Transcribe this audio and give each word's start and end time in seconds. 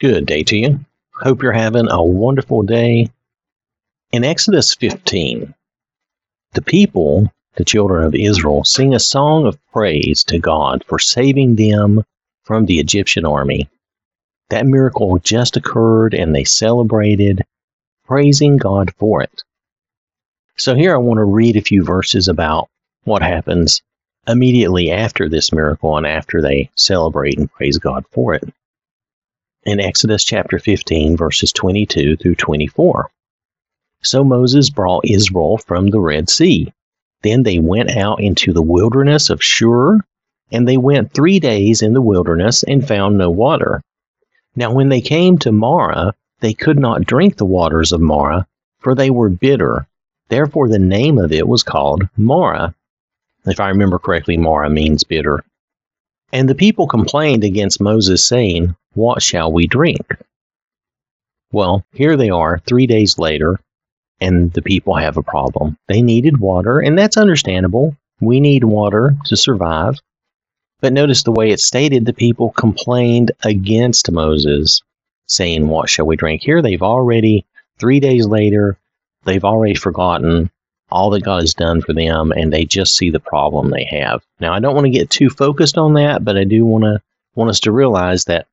Good 0.00 0.26
day 0.26 0.42
to 0.42 0.56
you. 0.56 0.84
Hope 1.12 1.40
you're 1.40 1.52
having 1.52 1.88
a 1.88 2.02
wonderful 2.02 2.62
day. 2.62 3.10
In 4.10 4.24
Exodus 4.24 4.74
15, 4.74 5.54
the 6.52 6.62
people, 6.62 7.32
the 7.54 7.64
children 7.64 8.02
of 8.02 8.12
Israel, 8.12 8.64
sing 8.64 8.92
a 8.92 8.98
song 8.98 9.46
of 9.46 9.56
praise 9.70 10.24
to 10.24 10.40
God 10.40 10.82
for 10.84 10.98
saving 10.98 11.54
them 11.54 12.02
from 12.42 12.66
the 12.66 12.80
Egyptian 12.80 13.24
army. 13.24 13.68
That 14.50 14.66
miracle 14.66 15.20
just 15.20 15.56
occurred 15.56 16.12
and 16.12 16.34
they 16.34 16.44
celebrated, 16.44 17.44
praising 18.04 18.56
God 18.56 18.92
for 18.98 19.22
it. 19.22 19.44
So 20.56 20.74
here 20.74 20.92
I 20.92 20.98
want 20.98 21.18
to 21.18 21.24
read 21.24 21.56
a 21.56 21.62
few 21.62 21.84
verses 21.84 22.26
about 22.26 22.68
what 23.04 23.22
happens 23.22 23.80
immediately 24.26 24.90
after 24.90 25.28
this 25.28 25.52
miracle 25.52 25.96
and 25.96 26.04
after 26.04 26.42
they 26.42 26.68
celebrate 26.74 27.38
and 27.38 27.50
praise 27.52 27.78
God 27.78 28.04
for 28.10 28.34
it 28.34 28.52
in 29.64 29.80
Exodus 29.80 30.24
chapter 30.24 30.58
15, 30.58 31.16
verses 31.16 31.52
22 31.52 32.16
through 32.16 32.34
24. 32.34 33.10
So 34.02 34.22
Moses 34.22 34.70
brought 34.70 35.08
Israel 35.08 35.58
from 35.58 35.88
the 35.88 36.00
Red 36.00 36.28
Sea. 36.28 36.72
Then 37.22 37.42
they 37.42 37.58
went 37.58 37.90
out 37.96 38.20
into 38.20 38.52
the 38.52 38.62
wilderness 38.62 39.30
of 39.30 39.42
Shur, 39.42 40.00
and 40.52 40.68
they 40.68 40.76
went 40.76 41.12
three 41.12 41.40
days 41.40 41.80
in 41.80 41.94
the 41.94 42.02
wilderness 42.02 42.62
and 42.62 42.86
found 42.86 43.16
no 43.16 43.30
water. 43.30 43.80
Now, 44.54 44.72
when 44.72 44.90
they 44.90 45.00
came 45.00 45.38
to 45.38 45.52
Marah, 45.52 46.14
they 46.40 46.52
could 46.52 46.78
not 46.78 47.06
drink 47.06 47.36
the 47.36 47.46
waters 47.46 47.92
of 47.92 48.00
Marah, 48.00 48.46
for 48.78 48.94
they 48.94 49.10
were 49.10 49.30
bitter. 49.30 49.86
Therefore, 50.28 50.68
the 50.68 50.78
name 50.78 51.18
of 51.18 51.32
it 51.32 51.48
was 51.48 51.62
called 51.62 52.06
Marah. 52.16 52.74
If 53.46 53.58
I 53.58 53.68
remember 53.70 53.98
correctly, 53.98 54.36
Marah 54.36 54.70
means 54.70 55.04
bitter. 55.04 55.42
And 56.34 56.48
the 56.48 56.56
people 56.56 56.88
complained 56.88 57.44
against 57.44 57.80
Moses, 57.80 58.26
saying, 58.26 58.74
What 58.94 59.22
shall 59.22 59.52
we 59.52 59.68
drink? 59.68 60.16
Well, 61.52 61.84
here 61.92 62.16
they 62.16 62.28
are 62.28 62.58
three 62.58 62.88
days 62.88 63.20
later, 63.20 63.60
and 64.20 64.52
the 64.52 64.60
people 64.60 64.96
have 64.96 65.16
a 65.16 65.22
problem. 65.22 65.78
They 65.86 66.02
needed 66.02 66.38
water, 66.40 66.80
and 66.80 66.98
that's 66.98 67.16
understandable. 67.16 67.96
We 68.20 68.40
need 68.40 68.64
water 68.64 69.16
to 69.26 69.36
survive. 69.36 70.00
But 70.80 70.92
notice 70.92 71.22
the 71.22 71.30
way 71.30 71.52
it's 71.52 71.64
stated 71.64 72.04
the 72.04 72.12
people 72.12 72.50
complained 72.50 73.30
against 73.44 74.10
Moses, 74.10 74.82
saying, 75.28 75.68
What 75.68 75.88
shall 75.88 76.06
we 76.06 76.16
drink? 76.16 76.42
Here 76.42 76.62
they've 76.62 76.82
already, 76.82 77.46
three 77.78 78.00
days 78.00 78.26
later, 78.26 78.76
they've 79.22 79.44
already 79.44 79.76
forgotten 79.76 80.50
all 80.90 81.10
that 81.10 81.24
God 81.24 81.42
has 81.42 81.54
done 81.54 81.80
for 81.80 81.92
them, 81.92 82.32
and 82.32 82.52
they 82.52 82.64
just 82.64 82.96
see 82.96 83.10
the 83.10 83.20
problem 83.20 83.70
they 83.70 83.84
have. 83.84 84.22
Now, 84.40 84.52
I 84.52 84.60
don't 84.60 84.74
want 84.74 84.84
to 84.84 84.90
get 84.90 85.10
too 85.10 85.30
focused 85.30 85.78
on 85.78 85.94
that, 85.94 86.24
but 86.24 86.36
I 86.36 86.44
do 86.44 86.64
want 86.64 86.84
to 86.84 87.00
want 87.34 87.50
us 87.50 87.60
to 87.60 87.72
realize 87.72 88.24
that 88.24 88.46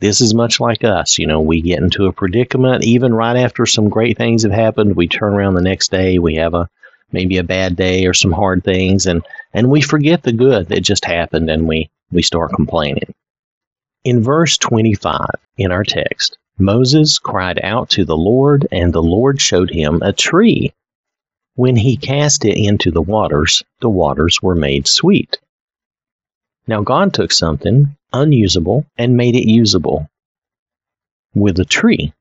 this 0.00 0.20
is 0.20 0.34
much 0.34 0.60
like 0.60 0.84
us. 0.84 1.18
You 1.18 1.26
know, 1.26 1.40
we 1.40 1.60
get 1.60 1.80
into 1.80 2.06
a 2.06 2.12
predicament 2.12 2.84
even 2.84 3.14
right 3.14 3.36
after 3.36 3.66
some 3.66 3.88
great 3.88 4.16
things 4.16 4.42
have 4.42 4.52
happened. 4.52 4.96
We 4.96 5.08
turn 5.08 5.34
around 5.34 5.54
the 5.54 5.62
next 5.62 5.90
day, 5.90 6.18
we 6.18 6.36
have 6.36 6.54
a 6.54 6.68
maybe 7.12 7.38
a 7.38 7.44
bad 7.44 7.76
day 7.76 8.06
or 8.06 8.14
some 8.14 8.32
hard 8.32 8.64
things, 8.64 9.06
and 9.06 9.24
and 9.52 9.70
we 9.70 9.80
forget 9.80 10.22
the 10.22 10.32
good 10.32 10.68
that 10.68 10.80
just 10.80 11.04
happened, 11.04 11.50
and 11.50 11.66
we 11.66 11.90
we 12.12 12.22
start 12.22 12.52
complaining. 12.52 13.14
In 14.04 14.22
verse 14.22 14.56
25 14.58 15.26
in 15.58 15.72
our 15.72 15.84
text, 15.84 16.38
Moses 16.58 17.18
cried 17.18 17.60
out 17.62 17.90
to 17.90 18.04
the 18.04 18.16
Lord, 18.16 18.66
and 18.72 18.92
the 18.92 19.02
Lord 19.02 19.40
showed 19.40 19.70
him 19.70 20.00
a 20.02 20.12
tree 20.12 20.72
when 21.58 21.74
he 21.74 21.96
cast 21.96 22.44
it 22.44 22.56
into 22.56 22.92
the 22.92 23.02
waters, 23.02 23.64
the 23.80 23.90
waters 23.90 24.40
were 24.40 24.54
made 24.54 24.86
sweet. 24.86 25.38
Now 26.68 26.82
God 26.82 27.12
took 27.12 27.32
something 27.32 27.96
unusable 28.12 28.86
and 28.96 29.16
made 29.16 29.34
it 29.34 29.50
usable 29.50 30.08
with 31.34 31.58
a 31.58 31.64
tree. 31.64 32.12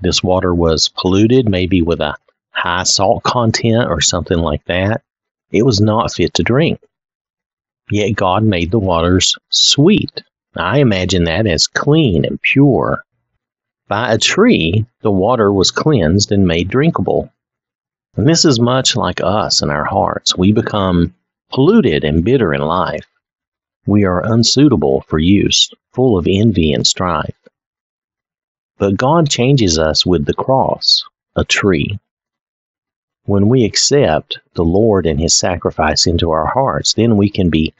This 0.00 0.22
water 0.22 0.54
was 0.54 0.88
polluted, 0.88 1.46
maybe 1.46 1.82
with 1.82 2.00
a 2.00 2.16
high 2.48 2.84
salt 2.84 3.22
content 3.22 3.90
or 3.90 4.00
something 4.00 4.38
like 4.38 4.64
that. 4.64 5.02
It 5.52 5.66
was 5.66 5.78
not 5.78 6.14
fit 6.14 6.32
to 6.34 6.42
drink. 6.42 6.80
Yet 7.90 8.16
God 8.16 8.44
made 8.44 8.70
the 8.70 8.78
waters 8.78 9.36
sweet. 9.50 10.22
I 10.56 10.78
imagine 10.78 11.24
that 11.24 11.46
as 11.46 11.66
clean 11.66 12.24
and 12.24 12.40
pure. 12.40 13.04
By 13.88 14.14
a 14.14 14.16
tree, 14.16 14.86
the 15.02 15.10
water 15.10 15.52
was 15.52 15.70
cleansed 15.70 16.32
and 16.32 16.46
made 16.46 16.68
drinkable. 16.68 17.30
And 18.18 18.28
this 18.28 18.44
is 18.44 18.58
much 18.58 18.96
like 18.96 19.20
us 19.20 19.62
in 19.62 19.70
our 19.70 19.84
hearts. 19.84 20.36
We 20.36 20.50
become 20.50 21.14
polluted 21.52 22.02
and 22.02 22.24
bitter 22.24 22.52
in 22.52 22.60
life. 22.60 23.06
We 23.86 24.02
are 24.06 24.26
unsuitable 24.26 25.02
for 25.02 25.20
use, 25.20 25.70
full 25.92 26.18
of 26.18 26.26
envy 26.28 26.72
and 26.72 26.84
strife. 26.84 27.36
But 28.76 28.96
God 28.96 29.30
changes 29.30 29.78
us 29.78 30.04
with 30.04 30.24
the 30.24 30.34
cross, 30.34 31.04
a 31.36 31.44
tree. 31.44 32.00
When 33.26 33.48
we 33.48 33.64
accept 33.64 34.40
the 34.54 34.64
Lord 34.64 35.06
and 35.06 35.20
His 35.20 35.36
sacrifice 35.36 36.04
into 36.04 36.32
our 36.32 36.46
hearts, 36.46 36.94
then 36.94 37.16
we 37.16 37.30
can 37.30 37.50
be 37.50 37.72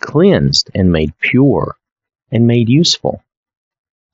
cleansed 0.00 0.72
and 0.74 0.90
made 0.90 1.16
pure 1.20 1.76
and 2.32 2.48
made 2.48 2.68
useful. 2.68 3.22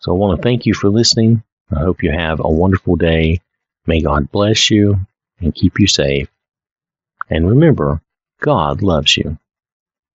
So 0.01 0.13
I 0.13 0.19
want 0.19 0.37
to 0.37 0.43
thank 0.43 0.67
you 0.67 0.75
for 0.75 0.91
listening. 0.91 1.43
I 1.75 1.81
hope 1.81 2.03
you 2.03 2.11
have 2.11 2.39
a 2.41 2.51
wonderful 2.51 2.97
day. 2.97 3.41
May 3.87 4.03
God 4.03 4.31
bless 4.31 4.69
you 4.69 5.01
and 5.41 5.55
keep 5.55 5.81
you 5.81 5.87
safe. 5.87 6.29
And 7.29 7.49
remember, 7.49 8.01
God 8.41 8.83
loves 8.83 9.17
you. 9.17 9.39